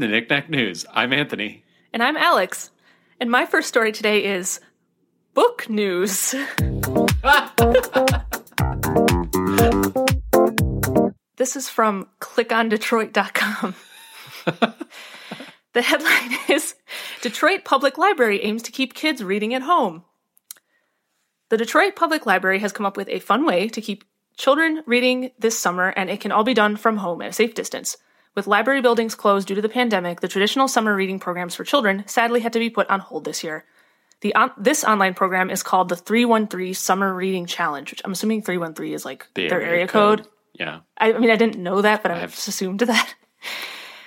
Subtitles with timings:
[0.00, 0.86] to Knickknack News.
[0.92, 1.62] I'm Anthony.
[1.92, 2.70] And I'm Alex.
[3.20, 4.58] And my first story today is
[5.34, 6.30] book news.
[11.36, 13.74] this is from clickondetroit.com.
[15.74, 16.74] the headline is
[17.20, 20.04] Detroit Public Library aims to keep kids reading at home.
[21.50, 24.04] The Detroit Public Library has come up with a fun way to keep
[24.38, 27.54] children reading this summer, and it can all be done from home at a safe
[27.54, 27.98] distance.
[28.40, 32.04] With library buildings closed due to the pandemic, the traditional summer reading programs for children
[32.06, 33.66] sadly had to be put on hold this year.
[34.22, 38.40] The on- this online program is called the 313 Summer Reading Challenge, which I'm assuming
[38.40, 40.20] 313 is like The their area area code.
[40.20, 40.28] code.
[40.54, 40.80] Yeah.
[40.96, 43.14] I, I mean, I didn't know that, but I I've- assumed that.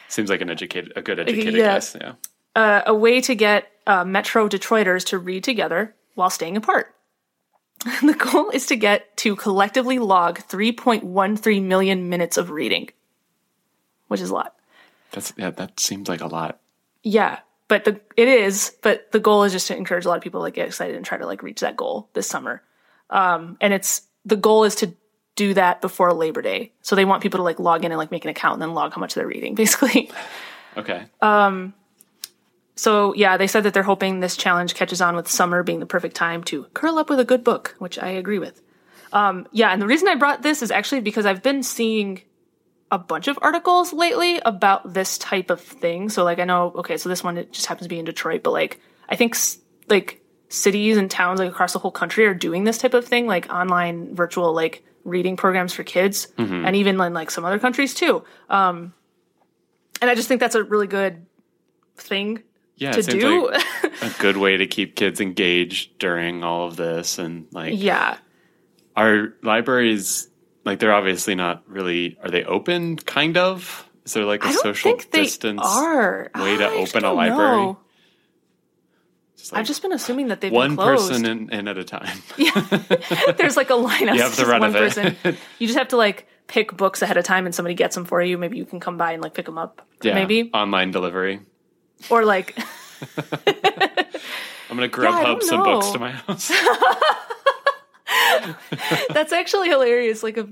[0.07, 1.73] Seems like an educated, a good educated Yeah.
[1.75, 1.95] guess.
[2.01, 2.13] Yeah.
[2.55, 6.95] Uh, a way to get uh, Metro Detroiters to read together while staying apart.
[8.01, 12.89] the goal is to get to collectively log 3.13 million minutes of reading,
[14.07, 14.55] which is a lot.
[15.11, 15.51] That's yeah.
[15.51, 16.59] That seems like a lot.
[17.03, 20.23] Yeah, but the it is, but the goal is just to encourage a lot of
[20.23, 22.61] people to like get excited and try to like reach that goal this summer.
[23.09, 24.93] Um, and it's the goal is to
[25.35, 26.73] do that before Labor Day.
[26.81, 28.73] So they want people to like log in and like make an account and then
[28.73, 30.11] log how much they're reading, basically.
[30.77, 31.05] Okay.
[31.21, 31.73] Um
[32.75, 35.85] So yeah, they said that they're hoping this challenge catches on with summer being the
[35.85, 38.61] perfect time to curl up with a good book, which I agree with.
[39.11, 42.23] Um, yeah, and the reason I brought this is actually because I've been seeing
[42.93, 46.09] a bunch of articles lately about this type of thing.
[46.09, 48.43] So like I know, okay, so this one it just happens to be in Detroit,
[48.43, 49.35] but like I think
[49.89, 53.25] like cities and towns like across the whole country are doing this type of thing,
[53.25, 57.95] like online virtual like reading programs for kids, and even in like some other countries
[57.95, 58.23] too.
[58.47, 58.93] Um,
[59.99, 61.25] and I just think that's a really good
[61.97, 62.43] thing
[62.75, 62.91] yeah.
[62.91, 63.49] to do.
[63.49, 68.17] like a good way to keep kids engaged during all of this, and like yeah.
[68.95, 70.27] our libraries,
[70.65, 72.17] like they're obviously not really.
[72.23, 72.97] Are they open?
[72.97, 73.89] Kind of.
[74.05, 76.29] Is there like a I don't social think they distance are.
[76.35, 77.75] way to I open a library?
[79.51, 81.09] Like I've just been assuming that they've one been closed.
[81.09, 82.17] person in, in at a time.
[82.37, 82.51] yeah,
[83.37, 84.15] There's like a lineup.
[84.15, 84.79] You have the run one of it.
[85.19, 85.37] person.
[85.59, 88.21] You just have to like pick books ahead of time, and somebody gets them for
[88.21, 88.37] you.
[88.37, 89.85] Maybe you can come by and like pick them up.
[90.01, 91.41] Yeah, Maybe online delivery.
[92.09, 92.57] or like
[94.69, 96.49] I'm gonna grab I hub some books to my house.
[99.09, 100.23] That's actually hilarious.
[100.23, 100.47] Like a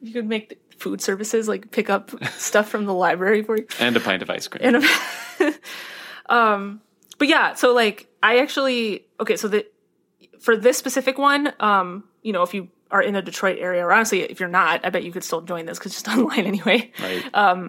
[0.00, 3.66] you could make food services like pick up stuff from the library for you.
[3.80, 4.74] and a pint of ice cream.
[4.74, 5.56] And
[6.26, 6.80] um,
[7.18, 9.66] but yeah, so like I actually okay, so the
[10.40, 13.92] for this specific one, um, you know, if you are in the Detroit area, or
[13.92, 16.46] honestly, if you're not, I bet you could still join this because it's just online
[16.46, 16.92] anyway.
[17.00, 17.64] right.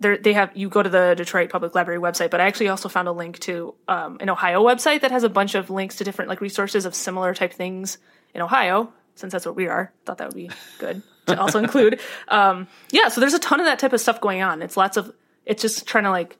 [0.00, 2.88] There, they have you go to the Detroit Public Library website, but I actually also
[2.88, 6.04] found a link to um, an Ohio website that has a bunch of links to
[6.04, 7.98] different like resources of similar type things
[8.34, 9.92] in Ohio, since that's what we are.
[10.04, 12.00] Thought that would be good to also include.
[12.28, 14.62] Um, yeah, so there's a ton of that type of stuff going on.
[14.62, 15.12] It's lots of
[15.44, 16.36] it's just trying to like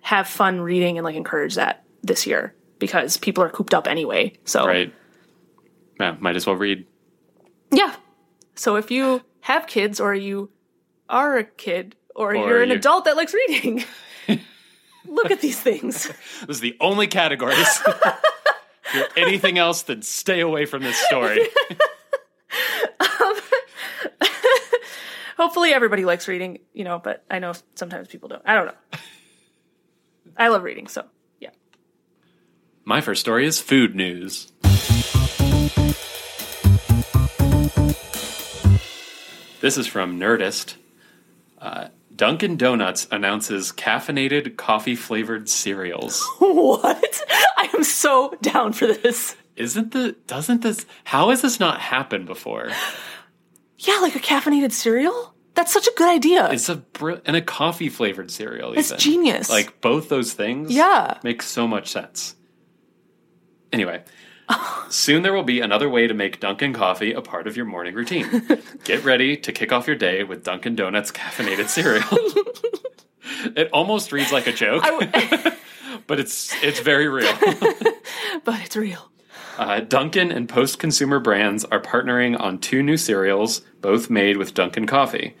[0.00, 4.32] have fun reading and like encourage that this year because people are cooped up anyway.
[4.44, 4.94] So right.
[6.00, 6.86] Yeah, might as well read.
[7.72, 7.94] yeah.
[8.54, 10.50] So if you have kids or you
[11.08, 13.84] are a kid or, you're an you- adult that likes reading,
[15.06, 16.08] look at these things.
[16.46, 17.80] This is the only categories.
[18.88, 21.40] if you're anything else, then stay away from this story.
[25.36, 28.42] Hopefully everybody likes reading, you know, but I know sometimes people don't.
[28.44, 28.98] I don't know.
[30.36, 31.04] I love reading, so
[31.40, 31.50] yeah.
[32.84, 34.52] My first story is food news.
[39.60, 40.76] This is from Nerdist.
[41.60, 41.88] Uh,
[42.18, 46.26] Dunkin' Donuts announces caffeinated coffee flavored cereals.
[46.40, 47.22] What?
[47.56, 49.36] I am so down for this.
[49.56, 52.70] Isn't the doesn't this how has this not happened before?
[53.78, 55.34] Yeah, like a caffeinated cereal?
[55.54, 56.50] That's such a good idea.
[56.50, 58.72] It's a br- and a coffee flavored cereal.
[58.72, 59.48] It's genius.
[59.50, 60.70] Like both those things.
[60.72, 61.18] Yeah.
[61.24, 62.34] make so much sense.
[63.72, 64.02] Anyway,
[64.88, 67.94] soon there will be another way to make Dunkin' coffee a part of your morning
[67.94, 68.46] routine.
[68.84, 72.04] Get ready to kick off your day with Dunkin' Donuts caffeinated cereal.
[73.56, 74.82] it almost reads like a joke,
[76.06, 77.32] but it's it's very real.
[78.44, 79.10] but it's real.
[79.58, 84.54] Uh, Dunkin' and Post Consumer Brands are partnering on two new cereals, both made with
[84.54, 85.36] Dunkin' coffee.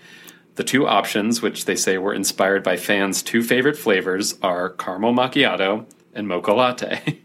[0.56, 5.14] The two options, which they say were inspired by fans' two favorite flavors, are caramel
[5.14, 7.20] macchiato and mocha latte.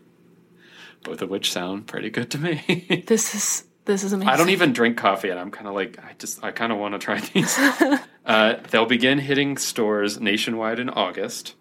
[1.03, 3.03] Both of which sound pretty good to me.
[3.07, 4.29] This is this is amazing.
[4.29, 6.77] I don't even drink coffee, and I'm kind of like, I just, I kind of
[6.77, 7.57] want to try these.
[8.25, 11.55] uh, they'll begin hitting stores nationwide in August.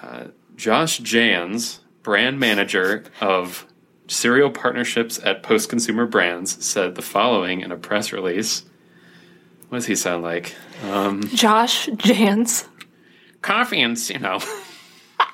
[0.00, 3.66] Uh, Josh Jans, brand manager of
[4.08, 8.64] cereal partnerships at Post Consumer Brands, said the following in a press release.
[9.68, 10.54] What does he sound like?
[11.32, 12.68] Josh Jans.
[13.42, 14.38] Coffee and you know.
[14.40, 15.26] you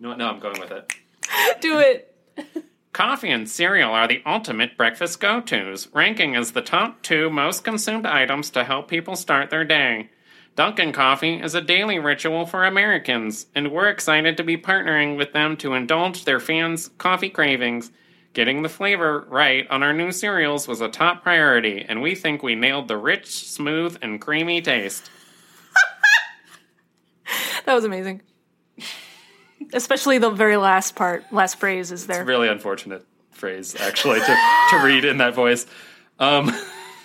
[0.00, 0.18] know what?
[0.18, 0.92] No, I'm going with it.
[1.60, 2.14] Do it.
[2.92, 7.62] Coffee and cereal are the ultimate breakfast go tos, ranking as the top two most
[7.62, 10.10] consumed items to help people start their day.
[10.56, 15.32] Dunkin' Coffee is a daily ritual for Americans, and we're excited to be partnering with
[15.32, 17.92] them to indulge their fans' coffee cravings.
[18.32, 22.42] Getting the flavor right on our new cereals was a top priority, and we think
[22.42, 25.08] we nailed the rich, smooth, and creamy taste.
[27.64, 28.22] That was amazing.
[29.72, 32.24] Especially the very last part, last phrase is there.
[32.24, 34.36] Really unfortunate phrase, actually, to,
[34.70, 35.66] to read in that voice.
[36.18, 36.52] Um,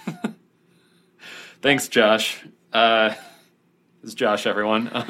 [1.62, 2.44] thanks, Josh.
[2.72, 3.10] Uh,
[4.02, 4.88] this is Josh, everyone.
[4.88, 5.04] uh,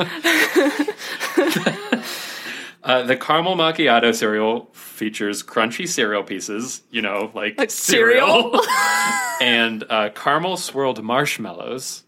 [3.03, 8.59] the caramel macchiato cereal features crunchy cereal pieces, you know, like, Like cereal?
[9.41, 12.03] and uh, caramel swirled marshmallows.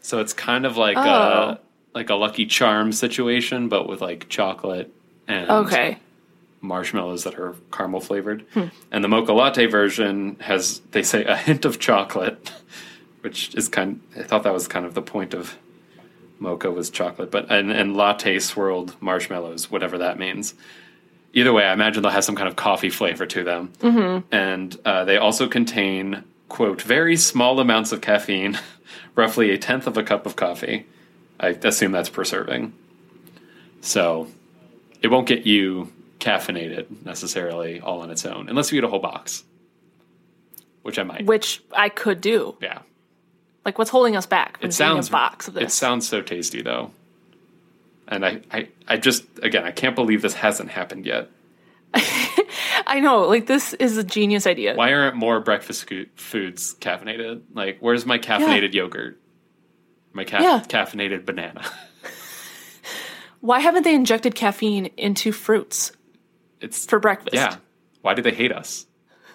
[0.00, 1.02] So it's kind of like Oh.
[1.02, 1.60] a
[1.94, 4.92] like a Lucky Charm situation, but with like chocolate
[5.26, 5.98] and Okay.
[6.60, 8.44] marshmallows that are caramel flavored.
[8.90, 12.52] And the mocha latte version has, they say, a hint of chocolate,
[13.20, 14.00] which is kind.
[14.16, 15.56] I thought that was kind of the point of
[16.38, 20.54] mocha was chocolate, but and, and latte swirled marshmallows, whatever that means.
[21.34, 23.72] Either way, I imagine they'll have some kind of coffee flavor to them.
[23.80, 24.34] Mm-hmm.
[24.34, 28.58] And uh, they also contain quote very small amounts of caffeine,
[29.14, 30.86] roughly a tenth of a cup of coffee.
[31.40, 32.72] I assume that's per serving.
[33.80, 34.28] So
[35.02, 38.98] it won't get you caffeinated necessarily all on its own, unless you eat a whole
[38.98, 39.44] box,
[40.82, 41.26] which I might.
[41.26, 42.56] Which I could do.
[42.60, 42.80] yeah,
[43.64, 46.62] Like, what's holding us back from it sounds a box of It sounds so tasty
[46.62, 46.90] though,
[48.08, 51.30] and I, I, I just again I can't believe this hasn't happened yet.
[51.94, 53.22] I know.
[53.22, 54.74] Like, this is a genius idea.
[54.74, 57.42] Why aren't more breakfast foods caffeinated?
[57.54, 59.18] Like, where's my caffeinated yogurt?
[60.18, 60.60] My ca- Yeah.
[60.66, 61.64] caffeinated banana.
[63.40, 65.92] Why haven't they injected caffeine into fruits
[66.60, 67.34] It's for breakfast?
[67.36, 67.56] yeah.
[68.02, 68.86] Why do they hate us?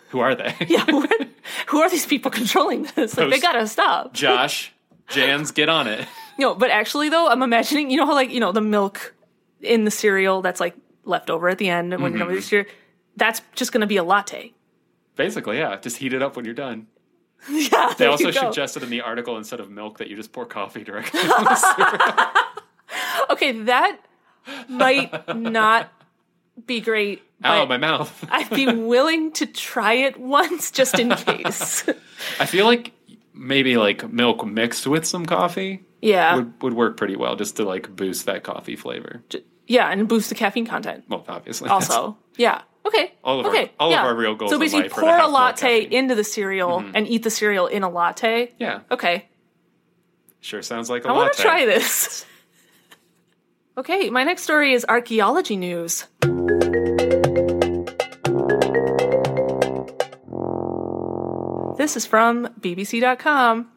[0.09, 0.53] Who are they?
[0.67, 0.83] Yeah.
[0.89, 1.27] who are-
[1.67, 3.17] Who are these people controlling this?
[3.17, 4.13] Like, they gotta stop.
[4.13, 4.73] Josh,
[5.07, 6.05] Jans, get on it.
[6.37, 9.13] No, but actually, though, I'm imagining, you know how, like, you know, the milk
[9.61, 10.75] in the cereal that's like
[11.05, 12.19] left over at the end when Mm-hmm.
[12.19, 12.67] nobody's here,
[13.15, 14.51] that's just gonna be a latte.
[15.15, 15.77] Basically, yeah.
[15.77, 16.87] Just heat it up when you're done.
[17.49, 17.93] Yeah.
[17.97, 21.19] They also suggested in the article instead of milk that you just pour coffee directly
[21.19, 22.29] on the cereal.
[23.29, 23.97] Okay, that
[24.69, 25.91] might not
[26.67, 27.23] be great.
[27.43, 28.25] Ow, but my mouth.
[28.31, 31.85] I'd be willing to try it once just in case.
[32.39, 32.91] I feel like
[33.33, 36.35] maybe like milk mixed with some coffee yeah.
[36.35, 39.23] would, would work pretty well just to like boost that coffee flavor.
[39.67, 41.69] yeah, and boost the caffeine content Well, obviously.
[41.69, 42.17] also.
[42.37, 42.61] Yeah.
[42.85, 43.13] Okay.
[43.23, 43.71] All of our- okay.
[43.79, 45.83] all of our real goals So basically, life are to pour have a latte.
[45.85, 45.93] Mm-hmm.
[45.93, 48.53] into the cereal and eat the cereal in a latte.
[48.59, 48.81] Yeah.
[48.91, 49.27] Okay.
[50.41, 51.19] Sure sounds like a I latte.
[51.19, 52.25] I want to try this.
[53.75, 56.05] Okay, my next story is archaeology news.
[61.75, 63.67] This is from BBC.com.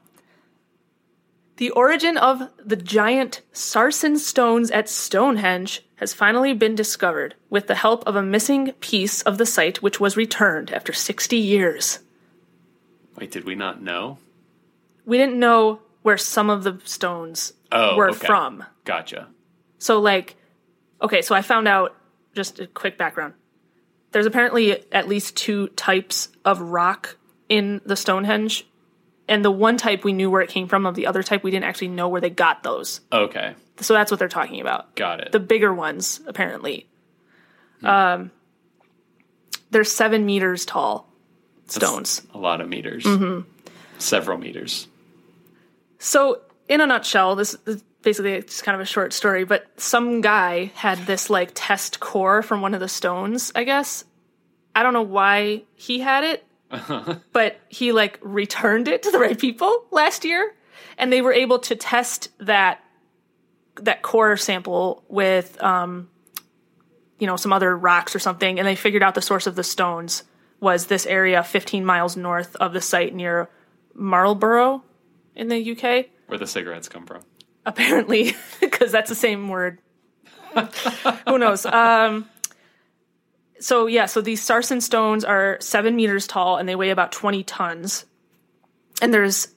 [1.56, 7.74] The origin of the giant sarsen stones at Stonehenge has finally been discovered with the
[7.74, 12.00] help of a missing piece of the site which was returned after 60 years.
[13.18, 14.18] Wait, did we not know?
[15.06, 18.26] We didn't know where some of the stones Oh, were okay.
[18.26, 18.64] from.
[18.84, 19.28] Gotcha.
[19.78, 20.36] So, like,
[21.02, 21.96] okay, so I found out
[22.34, 23.34] just a quick background.
[24.12, 27.16] There's apparently at least two types of rock
[27.48, 28.66] in the Stonehenge.
[29.28, 31.50] And the one type we knew where it came from, of the other type we
[31.50, 33.00] didn't actually know where they got those.
[33.12, 33.54] Okay.
[33.80, 34.94] So that's what they're talking about.
[34.94, 35.32] Got it.
[35.32, 36.86] The bigger ones, apparently.
[37.82, 38.30] Um,
[39.70, 41.08] they're seven meters tall
[41.66, 42.22] stones.
[42.32, 43.04] a lot of meters.
[43.04, 43.48] Mm-hmm.
[43.98, 44.88] Several meters.
[45.98, 50.20] So, in a nutshell, this is basically just kind of a short story, but some
[50.20, 54.04] guy had this like test core from one of the stones, I guess.
[54.74, 56.44] I don't know why he had it,
[57.32, 60.54] but he like returned it to the right people last year,
[60.98, 62.82] and they were able to test that
[63.82, 66.08] that core sample with um
[67.18, 69.62] you know some other rocks or something and they figured out the source of the
[69.62, 70.22] stones
[70.60, 73.50] was this area 15 miles north of the site near
[73.94, 74.82] Marlborough
[75.34, 77.20] in the UK Where the cigarettes come from.
[77.66, 79.78] apparently because that's the same word.
[81.28, 81.66] Who knows?
[81.66, 82.30] Um
[83.60, 87.42] so yeah so these sarsen stones are seven meters tall and they weigh about 20
[87.44, 88.04] tons
[89.02, 89.48] and there's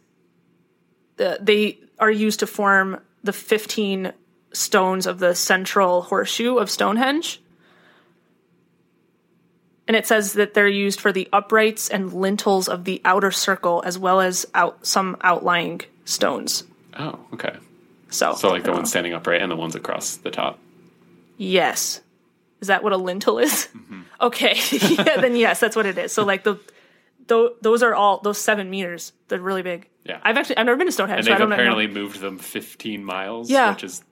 [1.18, 4.14] the, they are used to form the 15
[4.54, 7.42] stones of the central horseshoe of stonehenge
[9.88, 13.82] and it says that they're used for the uprights and lintels of the outer circle
[13.86, 16.64] as well as out some outlying stones
[17.00, 17.56] Oh, okay.
[18.10, 18.90] So, So like the ones know.
[18.90, 20.60] standing upright and the ones across the top.
[21.38, 22.02] Yes.
[22.62, 23.68] Is that what a lintel is?
[23.76, 24.02] Mm-hmm.
[24.22, 24.60] Okay.
[24.72, 26.12] yeah, then yes, that's what it is.
[26.12, 26.60] So like the,
[27.28, 29.14] tho- those are all those seven meters.
[29.30, 29.88] They're really big.
[30.04, 30.20] Yeah.
[30.24, 31.56] I've actually I've never been to Stonehenge, And so they've don't know.
[31.56, 33.72] apparently moved them 15 miles, Yeah.
[33.72, 34.04] which is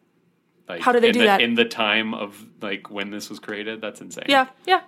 [0.70, 1.42] like How do they in do the, that?
[1.42, 3.82] in the time of like when this was created.
[3.82, 4.26] That's insane.
[4.30, 4.82] Yeah, yeah.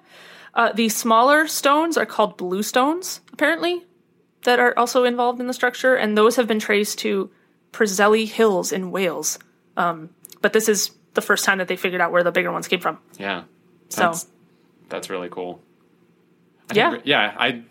[0.54, 3.86] Uh, the smaller stones are called blue stones, apparently,
[4.44, 7.30] that are also involved in the structure, and those have been traced to
[7.74, 9.38] Preseli Hills in Wales.
[9.78, 10.10] Um,
[10.42, 12.80] but this is the first time that they figured out where the bigger ones came
[12.80, 13.00] from.
[13.18, 13.44] Yeah.
[13.90, 14.28] So- That's,
[14.90, 15.62] that's really cool.
[16.72, 16.98] I Yeah.
[17.04, 17.36] yeah.
[17.38, 17.64] I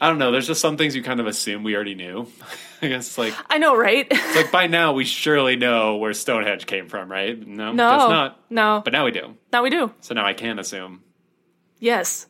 [0.00, 0.30] I don't know.
[0.32, 2.26] There's just some things you kind of assume we already knew.
[2.82, 4.10] I guess like I know, right?
[4.34, 7.38] like by now we surely know where Stonehenge came from, right?
[7.46, 8.40] No, no, not.
[8.50, 8.82] no.
[8.84, 9.36] But now we do.
[9.52, 9.92] now we do.
[10.00, 11.02] So now I can assume.
[11.78, 12.26] Yes.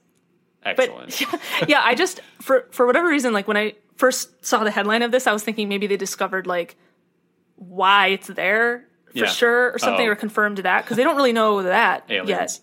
[0.64, 1.22] Excellent.
[1.30, 5.02] But yeah, I just for for whatever reason, like when I first saw the headline
[5.02, 6.76] of this, I was thinking maybe they discovered like
[7.56, 9.26] why it's there for Yeah.
[9.26, 10.10] sure or something Oh.
[10.12, 12.28] or confirmed that because they don't really know that Aliens.
[12.28, 12.60] yet.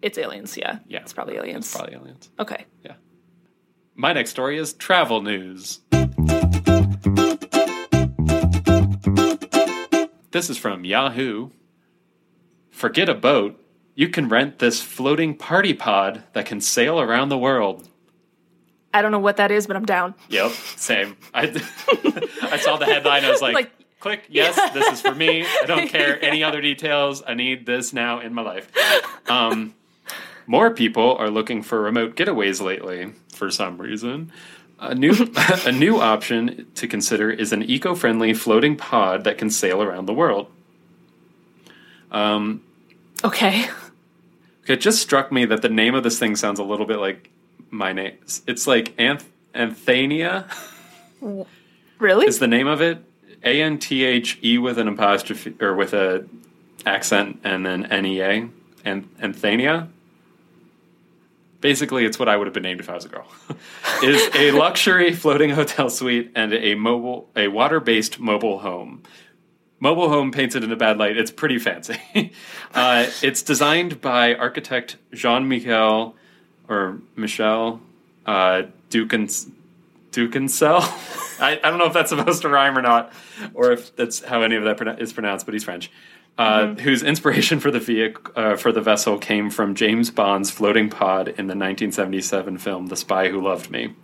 [0.00, 0.78] It's aliens, yeah.
[0.86, 1.00] Yeah.
[1.00, 1.74] It's probably aliens.
[1.74, 2.30] Probably aliens.
[2.38, 2.64] Okay.
[2.84, 2.92] Yeah.
[3.96, 5.80] My next story is travel news.
[10.30, 11.50] This is from Yahoo.
[12.70, 13.58] Forget a boat.
[13.94, 17.88] You can rent this floating party pod that can sail around the world.
[18.94, 20.14] I don't know what that is, but I'm down.
[20.28, 21.16] Yep, same.
[21.34, 21.42] I,
[22.42, 23.24] I saw the headline.
[23.24, 25.44] I was like, Like- click, yes, this is for me.
[25.44, 27.22] I don't care any other details.
[27.26, 28.70] I need this now in my life.
[29.28, 29.74] Um,
[30.46, 34.32] more people are looking for remote getaways lately for some reason.
[34.80, 35.12] A new,
[35.66, 40.06] a new option to consider is an eco friendly floating pod that can sail around
[40.06, 40.48] the world.
[43.24, 43.68] Okay.
[44.66, 47.30] It just struck me that the name of this thing sounds a little bit like
[47.70, 48.18] my name.
[48.46, 49.24] It's like Anth-
[49.54, 50.44] Anthénea.
[51.98, 52.26] Really?
[52.26, 53.02] is the name of it
[53.44, 56.26] A N T H E with an apostrophe or with a
[56.86, 58.48] accent and then N E A
[58.84, 59.88] and Anthénea.
[61.60, 63.26] Basically, it's what I would have been named if I was a girl.
[64.02, 69.02] is a luxury floating hotel suite and a mobile, a water-based mobile home.
[69.80, 71.16] Mobile home painted in a bad light.
[71.16, 71.98] It's pretty fancy.
[72.74, 76.14] uh, it's designed by architect Jean Michel
[76.68, 77.80] or Michel
[78.26, 78.62] uh,
[80.18, 80.80] Ducancelle.
[81.40, 83.12] I, I don't know if that's supposed to rhyme or not,
[83.54, 85.90] or if that's how any of that is pronounced, but he's French.
[86.36, 90.88] Uh, Whose inspiration for the vehicle uh, for the vessel came from James Bond's floating
[90.88, 93.94] pod in the 1977 film *The Spy Who Loved Me*.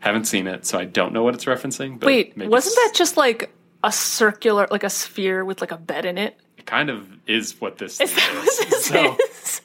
[0.00, 1.98] Haven't seen it, so I don't know what it's referencing.
[1.98, 6.04] But Wait, wasn't that just like a circular, like a sphere with like a bed
[6.04, 6.38] in it?
[6.58, 9.60] it kind of is what this Is that what this So, is?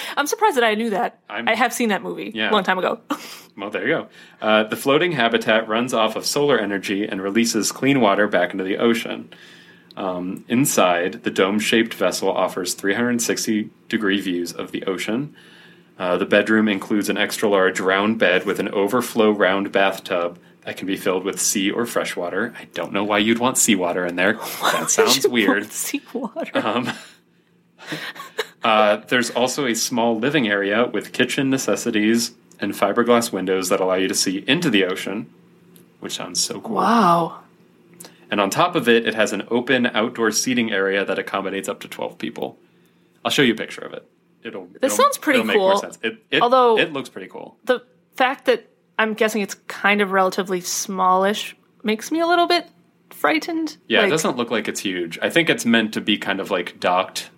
[0.16, 1.18] I'm surprised that I knew that.
[1.28, 2.50] I'm- I have seen that movie Yeah.
[2.50, 3.00] a long time ago.
[3.56, 4.08] well, there you go.
[4.40, 8.64] Uh, the floating habitat runs off of solar energy and releases clean water back into
[8.64, 9.30] the ocean.
[9.96, 15.34] Um, inside, the dome shaped vessel offers 360 degree views of the ocean.
[15.98, 20.76] Uh, the bedroom includes an extra large round bed with an overflow round bathtub that
[20.76, 22.52] can be filled with sea or fresh water.
[22.58, 24.34] I don't know why you'd want seawater in there.
[24.60, 25.72] That sounds weird.
[25.72, 26.50] Seawater.
[26.58, 26.92] Um,
[28.66, 33.94] uh, there's also a small living area with kitchen necessities and fiberglass windows that allow
[33.94, 35.32] you to see into the ocean,
[36.00, 36.74] which sounds so cool.
[36.76, 37.40] Wow.
[38.28, 41.78] And on top of it, it has an open outdoor seating area that accommodates up
[41.80, 42.58] to 12 people.
[43.24, 44.04] I'll show you a picture of it.
[44.42, 44.66] It'll.
[44.66, 45.80] This it'll- sounds pretty it'll Make more cool.
[45.80, 45.98] sense.
[46.02, 47.56] It, it, Although- it looks pretty cool.
[47.64, 47.82] The
[48.16, 48.68] fact that
[48.98, 51.54] I'm guessing it's kind of relatively smallish
[51.84, 52.66] makes me a little bit
[53.10, 53.76] frightened.
[53.86, 55.18] Yeah, Like, it doesn't look like it's huge.
[55.22, 57.30] I think it's meant to be kind of like docked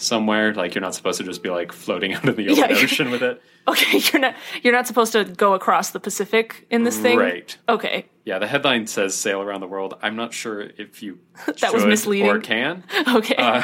[0.00, 0.54] somewhere.
[0.54, 3.10] Like you're not supposed to just be like floating out in the Yeah, open ocean
[3.10, 3.42] with it.
[3.68, 7.18] Okay, you're not you're not supposed to go across the Pacific in this thing.
[7.18, 7.56] Right.
[7.68, 8.06] Okay.
[8.24, 9.96] Yeah, the headline says sail around the world.
[10.02, 11.18] I'm not sure if you
[11.60, 12.28] That was misleading.
[12.30, 12.82] or can.
[13.14, 13.36] Okay.
[13.36, 13.62] Uh,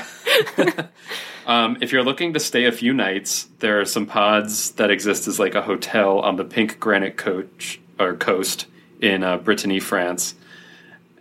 [1.47, 5.29] Um, if you're looking to stay a few nights, there are some pods that exist
[5.29, 8.67] as like a hotel on the pink granite coach or coast
[9.01, 10.35] in uh, Brittany, France.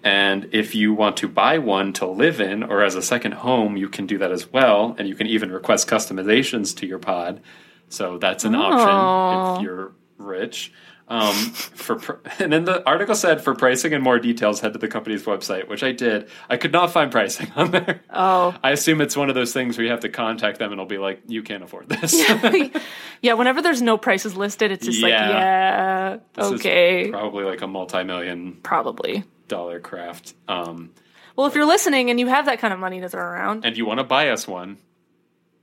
[0.06, 3.76] And if you want to buy one to live in or as a second home,
[3.76, 4.96] you can do that as well.
[5.00, 7.42] And you can even request customizations to your pod.
[7.90, 8.62] So that's an Oh.
[8.62, 10.72] option if you're rich.
[11.08, 14.80] Um, for pr- and then the article said for pricing and more details, head to
[14.80, 16.30] the company's website, which I did.
[16.50, 18.02] I could not find pricing on there.
[18.12, 18.56] oh.
[18.64, 20.86] I assume it's one of those things where you have to contact them and it'll
[20.88, 22.14] be like, you can't afford this.
[23.22, 25.30] yeah, whenever there's no prices listed, it's just like, Yeah.
[25.30, 29.24] yeah, This is okay, probably like a multi-million probably.
[29.48, 30.34] Dollar craft.
[30.48, 30.92] Um,
[31.36, 33.76] Well, if you're listening and you have that kind of money to throw around, and
[33.78, 34.78] you want to buy us one,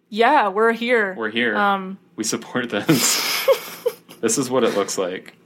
[0.08, 1.14] yeah, we're here.
[1.16, 1.56] we're here.
[1.56, 2.86] Um, we support this.
[4.20, 5.36] this is what it looks like.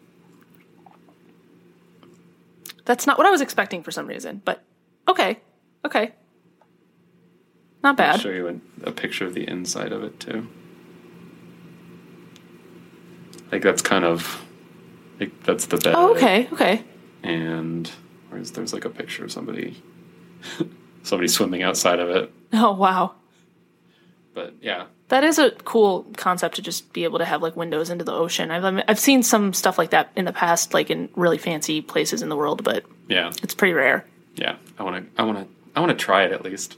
[2.85, 4.63] That's not what I was expecting for some reason, but
[5.09, 5.41] okay.
[5.85, 6.13] Okay.
[7.83, 8.21] Not I'll bad.
[8.21, 8.49] show you
[8.85, 10.49] a, a picture of the inside of it too.
[13.53, 14.43] Like that's kind of
[15.21, 15.95] like that's the bed.
[15.97, 16.49] Oh, okay.
[16.53, 16.85] Okay.
[17.23, 17.91] And
[18.37, 19.83] where's there's like a picture of somebody
[21.03, 22.33] somebody swimming outside of it.
[22.53, 23.15] Oh, wow.
[24.35, 27.89] But yeah, That is a cool concept to just be able to have like windows
[27.91, 28.51] into the ocean.
[28.51, 32.21] I've I've seen some stuff like that in the past, like in really fancy places
[32.23, 34.05] in the world, but yeah, it's pretty rare.
[34.35, 34.57] yeah.
[34.79, 36.77] I want to, I want to, I want to try it at least.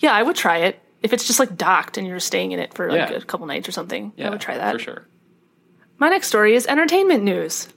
[0.00, 2.74] Yeah, I would try it if it's just like docked and you're staying in it
[2.74, 3.16] for like Yeah.
[3.16, 4.12] a couple nights or something.
[4.16, 4.72] Yeah, I would try that.
[4.72, 5.06] for sure.
[5.98, 7.68] My next story is entertainment news.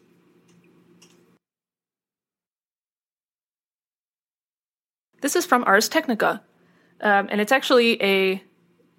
[5.23, 6.43] This is from Ars Technica,
[6.99, 8.43] um, and it's actually a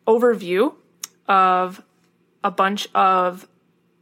[0.08, 0.74] overview
[1.28, 1.82] of
[2.42, 3.46] a bunch of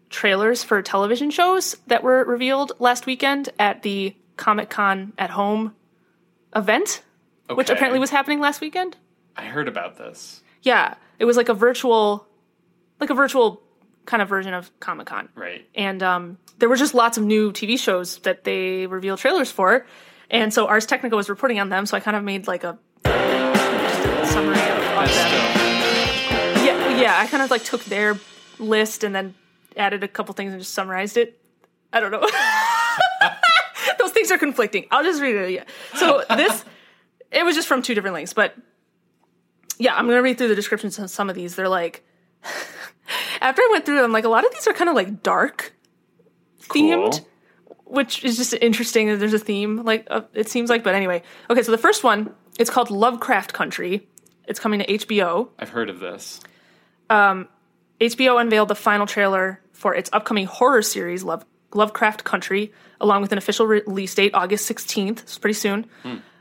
[0.09, 5.75] trailers for television shows that were revealed last weekend at the Comic Con at Home
[6.55, 7.03] event,
[7.53, 8.97] which apparently was happening last weekend.
[9.37, 10.45] I heard about this.
[10.63, 12.29] Yeah, it was like a virtual,
[13.01, 13.61] like a virtual
[14.07, 15.67] kind of version of Comic Con Right.
[15.75, 19.87] and um, there were just lots of new TV shows that they revealed trailers for,
[20.33, 21.87] and so Ars Technica was reporting on them.
[21.87, 26.65] So I kind of made like a, a summary of, of them.
[26.65, 27.19] Yeah, yeah.
[27.21, 28.19] I kind of like took their
[28.59, 29.35] list and then
[29.77, 31.39] added a couple things and just summarized it.
[31.93, 32.27] I don't know.
[33.99, 34.87] Those things are conflicting.
[34.91, 35.51] I'll just read it.
[35.51, 35.65] Yeah.
[35.97, 36.65] So this,
[37.31, 38.57] it was just from two different links, but
[39.79, 41.57] yeah, I'm gonna read through the descriptions of some of these.
[41.57, 42.05] They're like,
[43.41, 45.75] after I went through them, like a lot of these are kind of like dark
[46.61, 47.29] themed, Cool.
[47.93, 49.09] Which is just interesting.
[49.09, 50.83] that There's a theme, like uh, it seems like.
[50.83, 51.63] But anyway, okay.
[51.63, 54.09] So the first one, it's called Lovecraft Country.
[54.49, 55.51] It's coming to HBO.
[55.59, 56.41] I've heard of this.
[58.01, 63.31] HBO unveiled the final trailer for its upcoming horror series, Love, Lovecraft Country, along with
[63.33, 65.21] an official re- release date, August 16th.
[65.21, 65.87] It's pretty soon.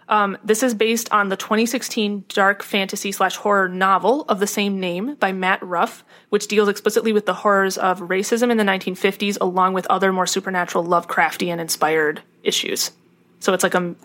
[0.09, 4.79] Um, this is based on the 2016 dark fantasy slash horror novel of the same
[4.79, 9.37] name by Matt Ruff, which deals explicitly with the horrors of racism in the 1950s,
[9.39, 12.91] along with other more supernatural Lovecraftian inspired issues.
[13.39, 13.95] So it's like a m-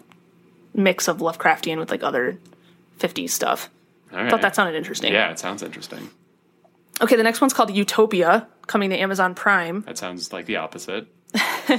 [0.74, 2.38] mix of Lovecraftian with like other
[3.00, 3.68] 50s stuff.
[4.12, 4.30] Right.
[4.30, 5.12] Thought that sounded interesting.
[5.12, 6.09] Yeah, it sounds interesting.
[7.00, 9.82] Okay, the next one's called Utopia, coming to Amazon Prime.
[9.82, 11.09] That sounds like the opposite.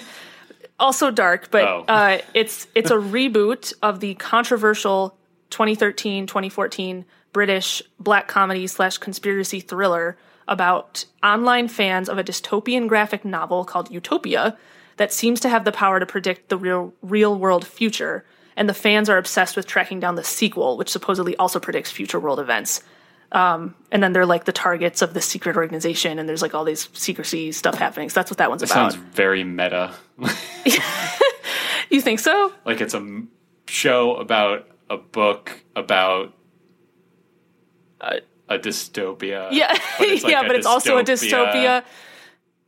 [0.79, 1.85] also dark, but Oh.
[1.87, 5.17] uh, it's it's a reboot of the controversial
[5.51, 13.65] 2013-2014 British black comedy slash conspiracy thriller about online fans of a dystopian graphic novel
[13.65, 14.57] called Utopia
[14.97, 18.25] that seems to have the power to predict the real real world future.
[18.55, 22.19] And the fans are obsessed with tracking down the sequel, which supposedly also predicts future
[22.19, 22.81] world events.
[23.31, 26.63] Um, and then they're like the targets of the secret organization, and there's like all
[26.63, 28.09] these secrecy stuff happening.
[28.09, 28.93] So that's what that one's It about.
[28.93, 29.93] sounds very meta.
[31.89, 32.53] you think so?
[32.65, 33.23] like it's a
[33.67, 36.33] show about a book about
[38.01, 39.49] a, a dystopia.
[39.51, 41.83] Yeah, but it's like yeah, but it's also a dystopia.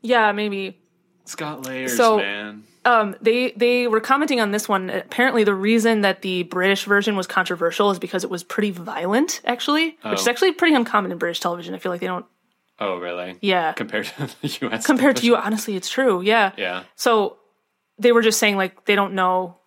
[0.01, 0.77] Yeah, maybe.
[1.23, 2.63] It's got layers, So- man.
[2.85, 4.89] Um, they they were commenting on this one.
[4.89, 9.41] Apparently, the reason that the British version was controversial is because it was pretty violent,
[9.45, 10.31] actually, which is Oh.
[10.31, 11.75] actually pretty uncommon in British television.
[11.75, 12.25] I feel like they don't.
[12.79, 13.37] Oh, really?
[13.41, 14.85] Yeah, Compared to the U.S.
[14.85, 16.21] compared to you, honestly, it's true.
[16.21, 16.53] Yeah.
[16.57, 16.83] Yeah.
[16.95, 17.37] So
[17.97, 19.57] they were just saying like they don't know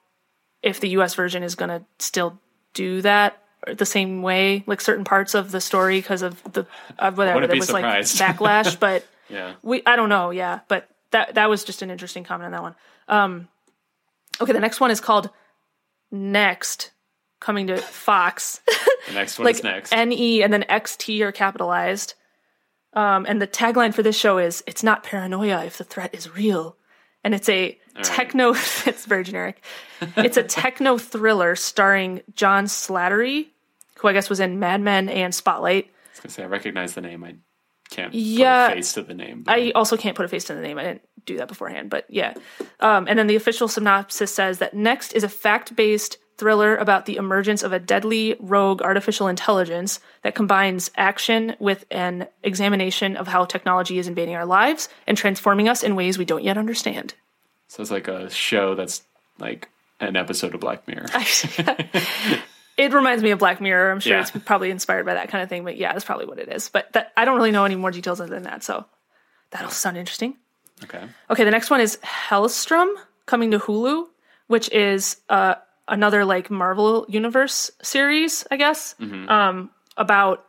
[0.62, 1.14] if the U.S.
[1.14, 2.40] version is gonna still
[2.72, 3.38] do that
[3.77, 6.66] the same way, like certain parts of the story because of the
[6.98, 8.18] of whatever there was surprised.
[8.18, 9.05] like backlash, but.
[9.29, 9.55] Yeah.
[9.62, 12.62] we I don't know, yeah, but that that was just an interesting comment on that
[12.62, 12.75] one.
[13.09, 13.48] Um,
[14.40, 15.31] okay, the next one is called
[16.11, 16.90] Next,
[17.40, 18.61] coming to Fox.
[19.09, 19.92] The next one like is next.
[19.92, 22.14] N E and then X T are capitalized.
[22.92, 26.33] Um, and the tagline for this show is "It's not paranoia if the threat is
[26.37, 26.77] real,"
[27.25, 28.51] and it's a techno.
[28.87, 29.61] it's very generic.
[30.16, 33.48] It's a techno thriller starring John Slattery,
[33.98, 35.87] who I guess was in Mad Men and Spotlight.
[35.87, 37.25] I was gonna say I recognize the name.
[37.25, 37.35] I
[37.92, 38.68] can't Yeah.
[38.68, 39.42] put a face to the name.
[39.42, 40.78] but- I also can't put a face to the name.
[40.78, 42.35] I didn't do that beforehand, but yeah.
[42.81, 47.07] Um, and then the official synopsis says that Next is a fact based thriller about
[47.07, 53.28] the emergence of a deadly rogue artificial intelligence that combines action with an examination of
[53.28, 57.14] how technology is invading our lives and transforming us in ways we don't yet understand.
[57.68, 59.02] so it's like a show that's
[59.38, 59.68] like
[60.00, 61.07] an episode of Black Mirror.
[62.77, 63.93] It reminds me of Black Mirror.
[63.93, 64.21] I'm sure Yeah.
[64.23, 66.69] it's probably inspired by that kind of thing, but yeah, that's probably what it is.
[66.71, 68.87] But that, I don't really know any more details other than that, so
[69.51, 70.37] that'll sound interesting.
[70.85, 71.05] okay.
[71.31, 72.95] Okay, the next one is Helstrom
[73.27, 74.07] coming to Hulu,
[74.47, 75.57] which is uh,
[75.87, 80.45] another like Marvel Universe series, I guess, um, about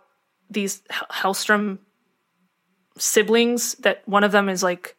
[0.50, 1.80] these Hel- Helstrom
[2.98, 3.76] siblings.
[3.76, 4.96] That one of them is like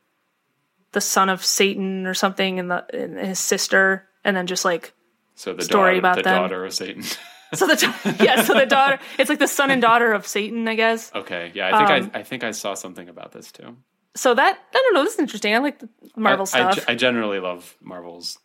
[0.92, 4.92] the son of Satan or something, and the and his sister, and then just like
[5.34, 6.42] So the story daughter, about the them.
[6.42, 7.02] daughter of Satan.
[7.54, 10.74] So the yeah, so the daughter, it's like the son and daughter of Satan, I
[10.74, 11.12] guess.
[11.14, 13.76] okay, yeah, I think Um, I I think I saw something about this too.
[14.16, 15.54] So that I don't know, this is interesting.
[15.54, 16.84] I like the Marvel I, I stuff.
[16.84, 18.38] ge- I generally love Marvel's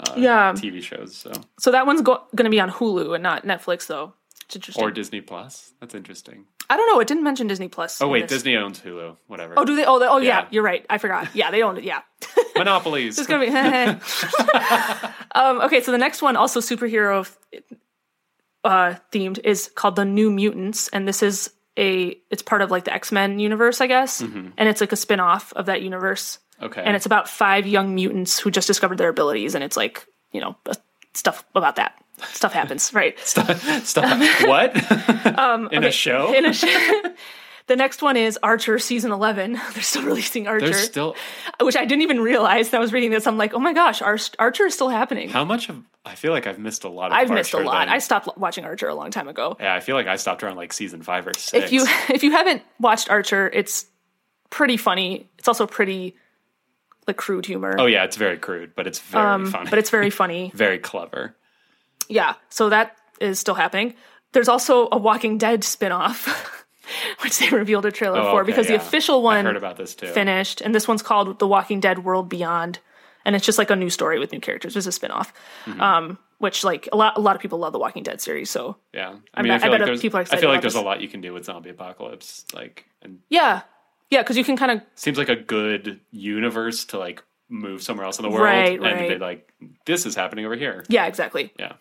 [0.00, 0.52] uh, Yeah.
[0.54, 3.86] TV shows, so so that one's go- going to be on Hulu and not Netflix,
[3.86, 4.14] though.
[4.46, 4.82] It's interesting.
[4.82, 5.74] or Disney Plus.
[5.80, 6.46] That's interesting.
[6.68, 7.00] I don't know.
[7.00, 8.00] It didn't mention Disney Plus.
[8.00, 8.42] Oh wait, this.
[8.42, 9.16] Disney owns Hulu.
[9.26, 9.54] Whatever.
[9.56, 9.84] Oh, do they?
[9.84, 10.40] Oh, they, oh, yeah.
[10.40, 10.48] Yeah.
[10.50, 10.84] You're right.
[10.88, 11.28] I forgot.
[11.34, 11.84] Yeah, they own it.
[11.84, 12.00] Yeah.
[12.56, 13.18] Monopolies.
[13.18, 13.50] It's gonna be.
[15.34, 17.30] um, okay, so the next one, also superhero
[18.62, 22.16] uh, themed, is called the New Mutants, and this is a.
[22.30, 25.20] It's part of like the X Men universe, I guess, and it's like a spin
[25.20, 26.82] off of that universe, okay.
[26.82, 30.40] and it's about five young mutants who just discovered their abilities, and it's like you
[30.40, 30.74] know uh,
[31.12, 32.03] stuff about that.
[32.22, 33.18] Stuff happens, right?
[33.24, 33.48] Stop.
[34.46, 34.76] what?
[35.72, 36.32] In a show?
[36.32, 36.64] In a sh-
[37.66, 39.54] the next one is Archer season eleven.
[39.72, 41.16] They're still releasing Archer, There's still
[41.60, 42.70] which I didn't even realize.
[42.70, 43.26] That I was reading this.
[43.26, 45.28] I'm like, oh my gosh, Ar- Archer is still happening.
[45.28, 47.86] how much of I feel like I've missed a lot of I've missed a lot.
[47.86, 47.88] then.
[47.88, 49.56] I stopped watching Archer a long time ago.
[49.58, 51.64] yeah, I feel like I stopped around like season five or six.
[51.64, 53.86] If you if you haven't watched Archer, it's
[54.50, 55.28] pretty funny.
[55.38, 56.16] It's also pretty
[57.06, 57.74] like crude humor.
[57.78, 59.70] Oh yeah, it's very crude, but it's very um, funny.
[59.70, 60.52] but it's very funny.
[60.54, 61.34] very clever.
[62.08, 63.94] Yeah, so that is still happening.
[64.32, 66.26] There's also a Walking Dead spin-off,
[67.22, 68.76] which they revealed a trailer Oh, for okay, because yeah.
[68.78, 70.08] the official I one heard about this too.
[70.08, 72.78] finished, and this one's called The Walking Dead World Beyond,
[73.24, 74.76] and it's just like a new story with new characters.
[74.76, 75.32] It's a spin-off.
[75.66, 75.80] Mm-hmm.
[75.80, 78.76] Um, which like a lot a lot of people love the Walking Dead series, so
[78.92, 80.48] Yeah, I I mean, I, bet- feel I like bet there's, people are I feel
[80.50, 80.82] like there's this.
[80.82, 82.44] a lot you can do with zombie apocalypse.
[82.52, 83.62] Like, and yeah,
[84.10, 88.04] yeah, because you can kind of seems like a good universe to like move somewhere
[88.04, 89.08] else in the world, Right, and right.
[89.10, 89.52] be like,
[89.86, 90.84] this is happening over here.
[90.88, 91.52] yeah, exactly.
[91.58, 91.74] Yeah.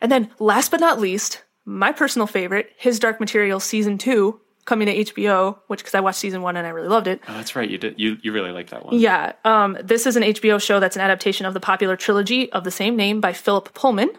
[0.00, 4.86] And then last but not least, my personal favorite, His Dark Materials season two, coming
[4.86, 7.20] to HBO, which because I watched season one and I really loved it.
[7.28, 7.68] Oh, that's right.
[7.70, 7.98] You did.
[7.98, 8.98] You you really like that one.
[8.98, 12.64] Yeah, um, this is an HBO show that's an adaptation of the popular trilogy of
[12.64, 14.10] the same name by Philip Pullman.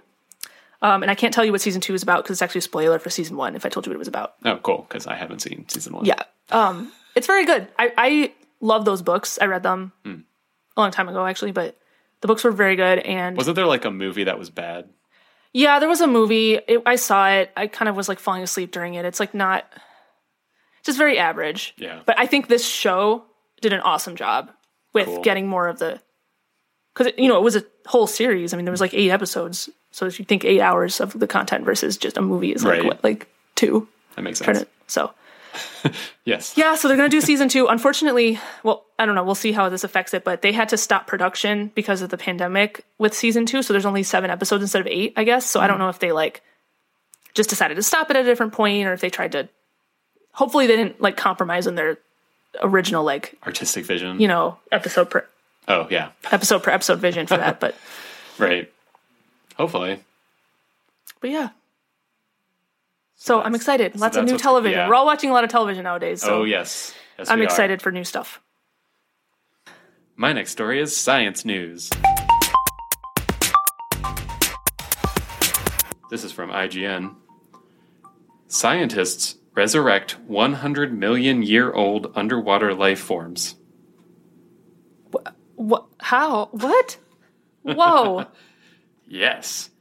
[0.82, 2.62] Um, and I can't tell you what season two is about because it's actually a
[2.62, 4.36] spoiler for season one if I told you what it was about.
[4.46, 4.86] Oh, cool.
[4.88, 6.06] Because I haven't seen season one.
[6.06, 7.68] Yeah, um, it's very good.
[7.80, 9.40] I, I love those books.
[9.42, 10.20] I read them Hmm.
[10.76, 11.78] a long time ago, actually, but
[12.22, 13.00] the books were very good.
[13.00, 14.88] And Wasn't there like a movie that was bad?
[15.53, 16.55] Yeah, there was a movie.
[16.55, 17.51] It, I saw it.
[17.57, 19.05] I kind of was like falling asleep during it.
[19.05, 19.65] It's like not,
[20.83, 21.73] just very average.
[21.77, 22.01] Yeah.
[22.05, 23.23] But I think this show
[23.62, 24.51] did an awesome job
[24.93, 25.21] with Cool.
[25.21, 25.99] getting more of the,
[26.93, 28.53] because you know it was a whole series.
[28.53, 29.69] I mean, there was like eight episodes.
[29.91, 32.79] So if you think eight hours of the content versus just a movie is like
[32.79, 32.86] Right.
[32.86, 33.88] what, like two.
[34.15, 34.62] That makes sense.
[34.62, 34.69] it.
[34.88, 35.12] So
[36.26, 36.58] Yes.
[36.58, 37.67] yeah, so they're gonna do season two.
[37.67, 39.24] Unfortunately, well, I don't know.
[39.24, 42.17] We'll see how this affects it, but they had to stop production because of the
[42.17, 43.63] pandemic with season two.
[43.63, 45.50] So there's only seven episodes instead of eight, I guess.
[45.50, 45.82] So I don't mm.
[45.82, 46.41] know if they like
[47.34, 49.48] just decided to stop it at a different point or if they tried to.
[50.34, 51.98] Hopefully, they didn't like compromise on their
[52.62, 54.20] original like Artistic vision.
[54.20, 55.26] you know episode per
[55.70, 56.10] Oh yeah.
[56.32, 57.60] episode per episode vision for that.
[57.62, 57.76] But
[58.38, 58.72] Right.
[59.56, 60.00] Hopefully.
[61.22, 61.50] but yeah.
[63.19, 63.93] So I'm excited.
[63.93, 64.77] so Lots of new television.
[64.77, 64.88] yeah.
[64.88, 66.21] We're all watching a lot of television nowadays.
[66.21, 66.93] So oh yes.
[67.17, 68.41] Yes, I'm excited for new stuff.
[70.15, 71.89] My next story is science news.
[76.10, 77.15] This is from IGN.
[78.47, 83.56] Scientists resurrect 100 million year old underwater life forms.
[85.56, 85.88] What?
[85.99, 86.45] How?
[86.51, 86.97] What?
[87.63, 88.27] Whoa!
[89.08, 89.71] Yes.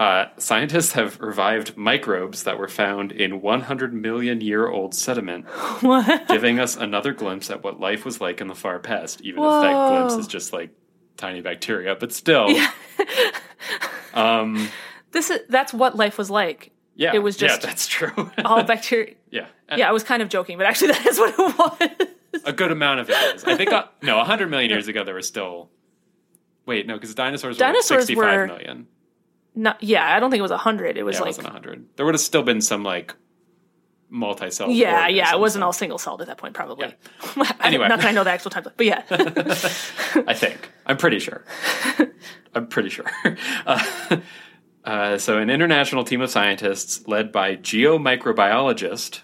[0.00, 5.44] Uh, scientists have revived microbes that were found in 100 million year old sediment,
[5.82, 6.26] what?
[6.26, 9.62] giving us another glimpse at what life was like in the far past, even if
[9.62, 10.70] that glimpse is just like
[11.18, 11.94] tiny bacteria.
[11.94, 12.48] But still,
[14.14, 14.68] um,
[15.12, 16.72] This is that's what life was like.
[16.96, 18.30] yeah, It was just- yeah, that's true.
[18.44, 19.16] All bacteria.
[19.30, 21.98] yeah, Yeah, I was kind of joking, but actually that is what it
[22.32, 22.42] was.
[22.46, 23.44] a good amount of it is.
[23.44, 25.68] I think uh, no, 100 million years ago there was still.
[26.64, 28.86] Wait, no, because dinosaurs, Dinosaurs were like 65 were- million.
[29.60, 30.96] Not, yeah, I don't think it was hundred.
[30.96, 31.84] It was Yeah, it like wasn't 100.
[31.96, 33.14] There would have still been some like
[34.08, 34.70] multi-cell.
[34.70, 35.32] yeah, yeah.
[35.34, 36.86] It wasn't all single celled at that point, probably.
[37.36, 37.86] I- Anyway.
[37.88, 39.02] not that I know the actual time, but yeah.
[40.26, 40.70] I think.
[40.86, 41.44] I'm pretty sure.
[42.54, 43.04] I'm pretty sure.
[43.66, 44.16] Uh,
[44.84, 49.20] uh, so, an international team of scientists led by geomicrobiologist,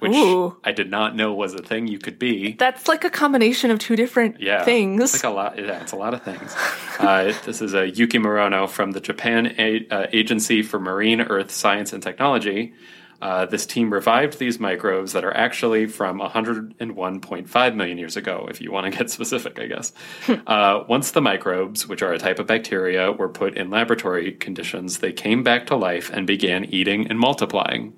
[0.00, 0.56] which Ooh.
[0.64, 2.52] I did not know was a thing you could be.
[2.52, 5.02] that's like a combination of two different Yeah, things.
[5.02, 5.56] It's like a lot.
[5.58, 6.54] Yeah, it's a lot of things.
[6.98, 11.50] Uh, this is a Yuki Morono from the Japan a- uh, Agency for Marine Earth
[11.50, 12.74] Science and Technology.
[13.22, 18.60] Uh, this team revived these microbes that are actually from 101.5 million years ago, if
[18.60, 19.92] you want to get specific, I guess.
[20.46, 24.98] uh, once the microbes, which are a type of bacteria, were put in laboratory conditions,
[24.98, 27.94] they came back to life and began eating and multiplying.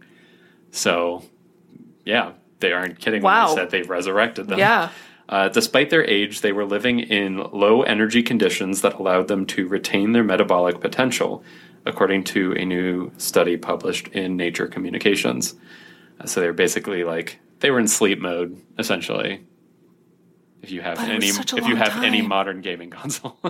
[0.70, 1.24] So,
[2.06, 4.58] yeah, they aren't kidding when they said they resurrected them.
[4.58, 4.88] yeah.
[5.28, 9.66] Uh, despite their age, they were living in low energy conditions that allowed them to
[9.66, 11.42] retain their metabolic potential,
[11.84, 15.56] according to a new study published in Nature Communications.
[16.20, 19.44] Uh, so they were basically like they were in sleep mode essentially.
[20.62, 23.36] If you have any, if you have any modern gaming console,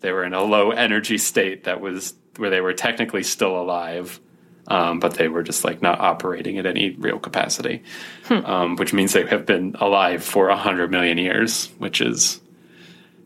[0.00, 4.20] they were in a low energy state that was where they were technically still alive,
[4.68, 7.82] um, but they were just like not operating at any real capacity,
[8.24, 8.44] Hmm.
[8.44, 12.40] um, which means they have been alive for a hundred million years, which is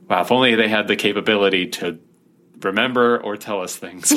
[0.09, 0.23] wow.
[0.23, 1.99] If only they had the capability to
[2.63, 4.13] remember or tell us things.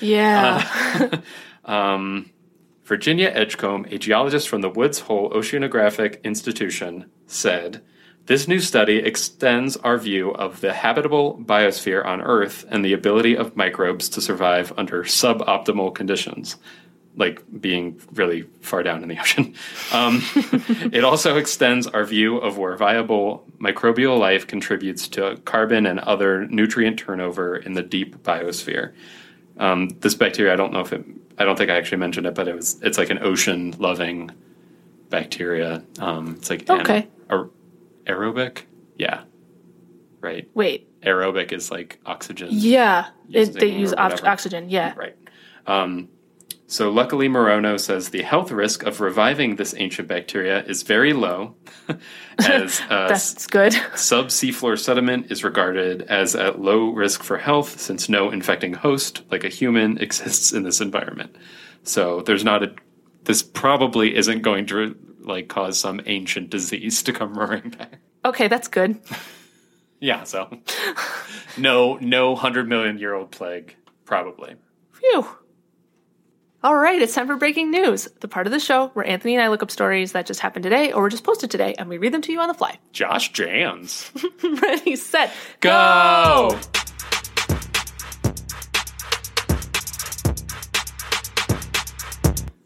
[0.00, 1.20] Yeah.
[2.88, 7.82] Virginia Edgcomb, a geologist from the Woods Hole Oceanographic Institution, said,
[8.28, 13.34] This new study extends our view of the habitable biosphere on Earth and the ability
[13.34, 16.56] of microbes to survive under suboptimal conditions,
[17.16, 19.54] like being really far down in the ocean.
[19.94, 20.22] Um,
[20.92, 26.46] it also extends our view of where viable microbial life contributes to carbon and other
[26.48, 28.92] nutrient turnover in the deep biosphere.
[29.56, 31.02] Um, this bacteria, I don't know if it,
[31.38, 34.32] I don't think I actually mentioned it, but it was, it's like an ocean loving
[35.08, 35.82] bacteria.
[35.98, 37.08] Um, it's like an- Okay.
[38.08, 38.62] Aer- aerobic.
[38.96, 39.24] Yeah.
[40.20, 40.48] Right.
[40.54, 41.00] Wait.
[41.02, 42.48] Aerobic is like oxygen.
[42.50, 43.08] Yeah.
[43.30, 44.68] It, they use ox- oxygen.
[44.68, 44.94] Yeah.
[44.96, 45.16] Right.
[45.66, 46.08] Um,
[46.70, 51.54] so luckily, Morono says the health risk of reviving this ancient bacteria is very low,
[52.38, 53.72] as uh, That's good.
[53.94, 59.22] sub seafloor sediment is regarded as at low risk for health since no infecting host,
[59.30, 61.36] like a human, exists in this environment.
[61.84, 62.74] So there's not a.
[63.24, 64.94] This probably isn't going to
[65.28, 68.00] like cause some ancient disease to come roaring back.
[68.24, 68.98] Okay, that's good.
[70.00, 70.22] Yeah.
[70.22, 70.56] So
[71.56, 74.54] no, no hundred million year old plague probably.
[74.92, 75.26] Phew.
[76.62, 79.42] All right, it's time for breaking news, the part of the show where Anthony and
[79.42, 81.98] I look up stories that just happened today or were just posted today, and we
[81.98, 82.78] read them to you on the fly.
[82.92, 84.10] Josh Jans.
[84.42, 86.58] Ready, set, Go!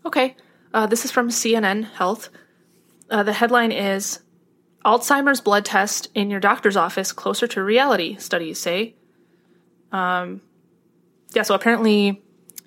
[0.06, 0.36] Okay,
[0.72, 2.30] uh, this is from CNN Health.
[3.12, 4.20] Uh, the headline is
[4.86, 8.94] Alzheimer's blood test in your doctor's office closer to reality, studies say.
[9.92, 10.40] Um,
[11.34, 12.22] yeah, so apparently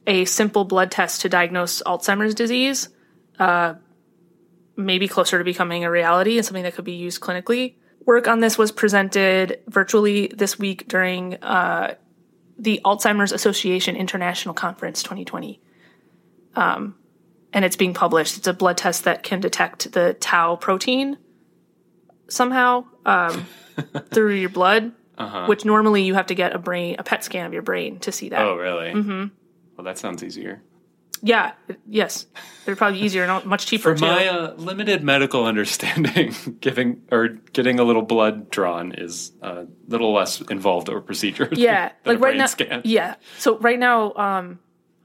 [0.05, 2.89] a simple blood test to diagnose Alzheimer's disease
[3.39, 3.73] uh,
[4.77, 7.73] may be closer to becoming a reality and something that could be used clinically.
[8.05, 11.95] Work on this was presented virtually this week during uh,
[12.60, 15.60] the Alzheimer's Association International Conference 2020
[17.55, 18.37] and it's being published.
[18.37, 21.17] It's a blood test that can detect the tau protein
[22.27, 23.47] somehow um,
[24.11, 24.91] through your blood,
[25.47, 28.11] which normally you have to get a brain, a PET scan of your brain to
[28.11, 28.41] see that.
[28.41, 28.91] Oh, really?
[28.91, 29.27] Mm-hmm.
[29.77, 30.61] Well, that sounds easier.
[31.21, 31.53] Yeah,
[31.87, 32.27] yes,
[32.65, 34.05] they're probably easier and much cheaper For too.
[34.05, 40.13] my uh, limited medical understanding, giving or getting a little blood drawn is a little
[40.13, 41.47] less involved a procedure.
[41.53, 42.45] yeah, like right brain now.
[42.47, 42.81] Scan.
[42.83, 44.59] Yeah, so right now, um,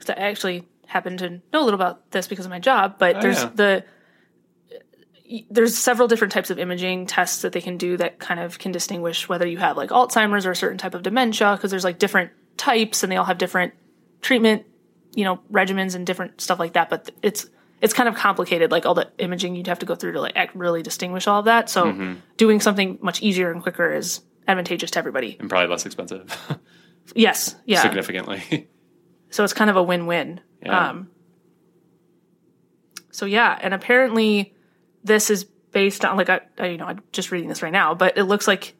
[0.08, 3.50] actually happen to know a little about this because of my job, but there's yeah.
[3.54, 3.84] the
[5.48, 8.72] there's several different types of imaging tests that they can do that kind of can
[8.72, 12.00] distinguish whether you have like Alzheimer's or a certain type of dementia because there's like
[12.00, 13.72] different types and they all have different
[14.22, 14.66] treatment,
[15.14, 16.90] you know, regimens and different stuff like that.
[16.90, 17.48] But it's
[17.80, 20.34] it's kind of complicated, like all the imaging you'd have to go through to like
[20.36, 21.70] act, really distinguish all of that.
[21.70, 22.14] So Mm-hmm.
[22.36, 25.36] doing something much easier and quicker is advantageous to everybody.
[25.38, 26.36] and probably less expensive,
[27.14, 27.82] Yes, yeah.
[27.82, 28.68] significantly.
[29.32, 30.40] So it's kind of a win-win.
[30.64, 30.90] Yeah.
[30.90, 31.08] Um,
[33.10, 34.54] so yeah, and apparently
[35.04, 37.94] this is based on like I, I you know I'm just reading this right now,
[37.94, 38.74] but it looks like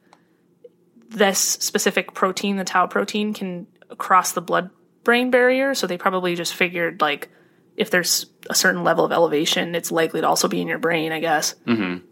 [1.09, 3.67] this specific protein, the tau protein, can
[3.99, 5.75] cross the blood-brain barrier.
[5.75, 7.29] So they probably just figured like
[7.77, 11.13] if there's a certain level of elevation, it's likely to also be in your brain.
[11.13, 11.55] I guess.
[11.67, 12.07] Mm-hmm.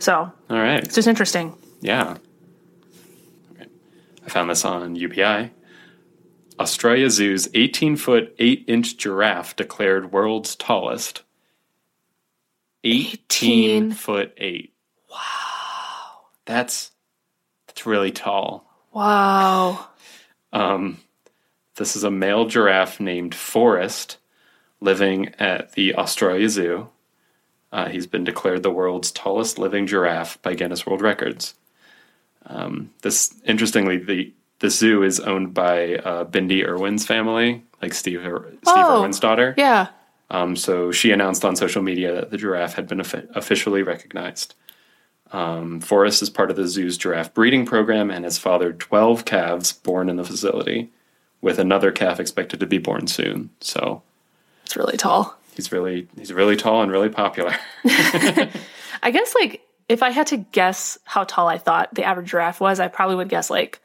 [0.00, 0.82] So All right.
[0.84, 1.56] it's just interesting.
[1.80, 2.16] Yeah.
[3.52, 3.66] Okay.
[4.24, 5.50] I found this on UPI.
[6.60, 11.22] Australia Zoo's 18 foot 8 inch giraffe declared world's tallest.
[12.84, 13.12] 18,
[13.86, 13.90] 18.
[13.92, 14.72] foot 8.
[15.10, 15.18] Wow.
[16.46, 16.90] That's
[17.66, 18.68] that's really tall.
[18.92, 19.88] Wow.
[20.52, 20.98] Um,
[21.76, 24.16] this is a male giraffe named Forrest
[24.80, 26.88] living at the Australia Zoo.
[27.70, 31.54] Uh, he's been declared the world's tallest living giraffe by Guinness World Records.
[32.46, 38.24] Um, this, interestingly, the the zoo is owned by uh, Bindi Irwin's family, like Steve
[38.24, 38.98] Ir- Steve Oh.
[39.00, 39.54] Irwin's daughter.
[39.56, 39.88] Yeah.
[40.30, 44.54] Um, so she announced on social media that the giraffe had been offi- officially recognized.
[45.32, 49.72] Um, Forrest is part of the zoo's giraffe breeding program and has fathered 12 calves
[49.72, 50.90] born in the facility,
[51.40, 53.50] with another calf expected to be born soon.
[53.60, 54.02] So
[54.64, 55.36] It's really tall.
[55.54, 57.54] He's really he's really tall and really popular.
[57.84, 62.60] I guess like if I had to guess how tall I thought the average giraffe
[62.60, 63.80] was, I probably would guess like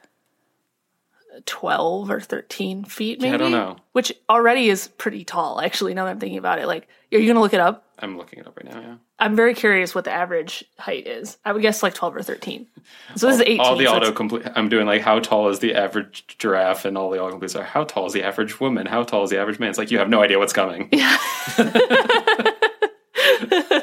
[1.46, 3.34] 12 or 13 feet maybe.
[3.34, 3.78] I don't know.
[3.92, 6.68] Which already is pretty tall actually now that I'm thinking about it.
[6.68, 7.86] Like are you going to look it up?
[8.00, 8.82] I'm looking it up right now.
[8.82, 8.96] Yeah.
[9.20, 11.38] I'm very curious what the average height is.
[11.46, 12.68] I would guess like 12 or 13.
[13.16, 13.60] So this is 18.
[13.60, 14.44] All the so auto complete.
[14.56, 17.64] I'm doing like how tall is the average giraffe, and all the auto completes are
[17.64, 19.70] how tall is the average woman, how tall is the average man.
[19.70, 20.90] It's like you have no idea what's coming.
[20.92, 21.18] Yeah.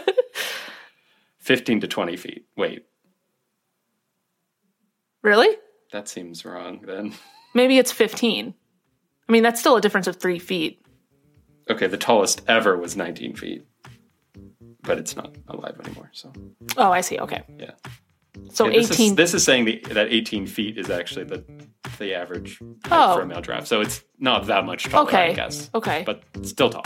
[1.38, 2.44] Fifteen to twenty feet.
[2.56, 2.84] Wait,
[5.22, 5.48] Really?
[5.92, 6.80] That seems wrong.
[6.86, 7.14] Then
[7.54, 8.54] Maybe it's 15.
[9.28, 10.82] I mean, that's still a difference of three feet.
[11.68, 13.64] okay, the tallest ever was 19 feet,
[14.82, 16.10] but it's not alive anymore.
[16.12, 16.32] So
[16.76, 17.18] Oh, I see.
[17.18, 17.42] Okay.
[17.58, 17.72] yeah.
[18.52, 19.10] So Yeah, this 18.
[19.10, 21.44] Is, this is saying the, that 18 feet is actually the
[22.00, 22.58] the average
[22.90, 23.14] Oh.
[23.16, 23.66] for a male giraffe.
[23.68, 25.70] So it's not that much taller, I guess.
[25.74, 26.02] Okay.
[26.04, 26.84] But still tall.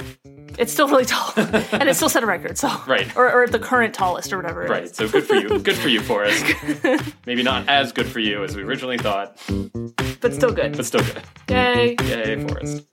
[0.59, 1.33] it's still really tall.
[1.37, 2.59] and it still set a record.
[2.59, 3.15] So Right.
[3.17, 4.65] Or, or the current tallest or whatever.
[4.65, 4.83] it Right.
[4.85, 4.93] is.
[4.95, 5.59] So good for you.
[5.61, 6.45] Good for you, Forrest.
[7.27, 9.39] Maybe not as good for you as we originally thought,
[10.21, 10.77] But still good.
[10.77, 11.23] but still good.
[11.49, 11.97] Yay.
[12.05, 12.85] Yay, Forrest.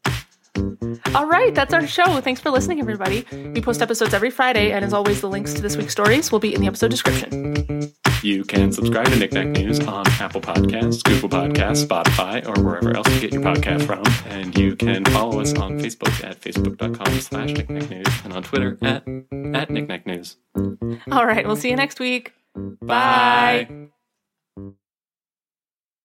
[1.16, 2.22] All right, that's our show.
[2.22, 3.26] Thanks for listening, everybody.
[3.32, 6.40] We post episodes every Friday, and as always, the links to this week's stories will
[6.40, 7.92] be in the episode description.
[8.24, 13.10] You can subscribe to Knickknack News on Apple Podcasts, Google Podcasts, Spotify, or wherever else
[13.16, 14.04] you get your podcast from.
[14.32, 19.08] And you can follow us on Facebook at facebook.com slash news and on Twitter at,
[19.56, 20.38] at knickknack news.
[21.12, 22.34] All right, we'll see you next week.
[22.56, 23.90] Bye.